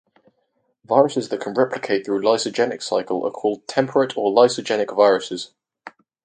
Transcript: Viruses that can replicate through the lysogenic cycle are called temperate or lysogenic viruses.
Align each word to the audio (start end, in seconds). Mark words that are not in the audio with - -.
Viruses 0.83 1.29
that 1.29 1.41
can 1.41 1.53
replicate 1.53 2.03
through 2.03 2.21
the 2.21 2.25
lysogenic 2.25 2.81
cycle 2.81 3.23
are 3.23 3.29
called 3.29 3.67
temperate 3.67 4.17
or 4.17 4.31
lysogenic 4.31 4.95
viruses. 4.95 5.51